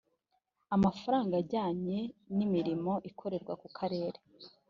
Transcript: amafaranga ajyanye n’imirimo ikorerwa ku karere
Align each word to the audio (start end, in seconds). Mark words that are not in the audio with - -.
amafaranga 0.75 1.33
ajyanye 1.41 1.99
n’imirimo 2.37 2.93
ikorerwa 3.09 3.53
ku 3.61 3.67
karere 3.77 4.19